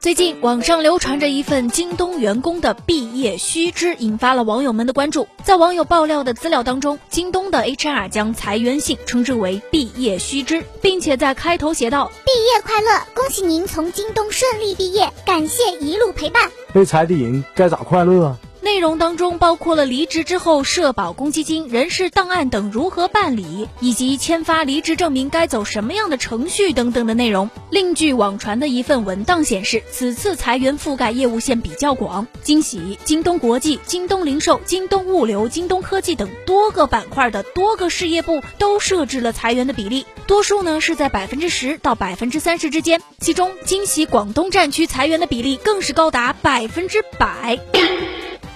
[0.00, 5.28] 最近网上流传着一份京东员工的毕业须知，引发了网友们的关注。
[5.44, 18.38] 在网友爆料的资料当中，京东的 HR 将裁员信称之为毕业须知，并且在开头写道：“毕业快乐，恭喜您从京东顺利毕业，感谢一路陪伴。”被裁的人该咋快乐啊？
[18.62, 27.50] 内容当中包括了离职之后社保公积金、人事档案等如何办理，以及签发离职证明该走什么样的程序等等的内容。
[27.70, 47.58] 另据网传的一份文档显示，此次裁员覆盖业务线比较广，惊喜、京东国际、京东零售、京东物流、京东科技等多个板块的多个事业部都设置了裁员的比例，多数呢是在百分之十到百分之三十之间，其中惊喜广东战区裁员的比例更是高达百分之百。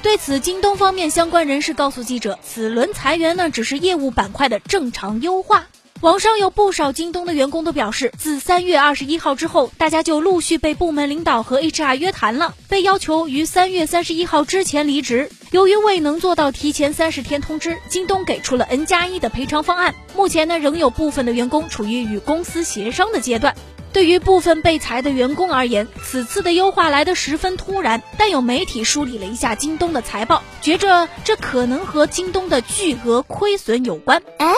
[0.04, 5.64] 对此，京东方面相关人士告诉记者，此轮裁员呢只是业务板块的正常优化。
[6.02, 15.30] 网上有不少京东的员工都表示，自三月二十一号之后，大家就陆续被部门领导和 HR 约谈了，被要求于三月三十一号之前离职。
[15.52, 19.94] 由于未能做到提前三十天通知，京东给出了 N 加一的赔偿方案。
[20.14, 23.56] 目前呢，仍有部分的员工处于与公司协商的阶段。
[23.94, 28.02] 对于部分被裁的员工而言，此次的优化来得十分突然。
[28.18, 34.20] 但有媒体梳理了一下京东的财报，觉着这可能和京东的巨额亏损有关。
[34.38, 34.52] 哎。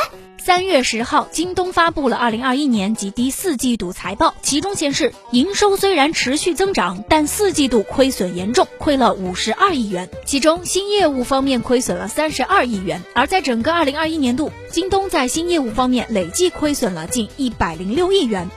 [0.47, 10.09] 三月十号，京东发布了二零二一年及第四季度财报，其中显示，营收虽然持续增长，但四季度亏损严重，亏了五十二亿元。
[10.25, 18.49] 其中新业务方面亏损了三十二亿元，而在整个二零二一年度，京东在新业务方面累计亏损了近一百零六亿元。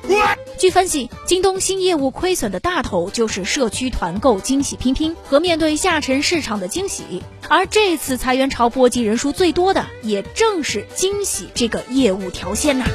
[0.59, 11.78] 据分析，京东新业务亏损的大头就是社区团购惊喜拼拼和面对下沉市场的惊喜，而这次裁员潮波及人数最多的，也正是惊喜这个。
[11.87, 12.85] 业务条线呐。